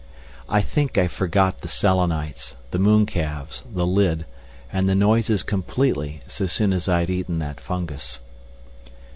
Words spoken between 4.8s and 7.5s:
the noises completely so soon as I had eaten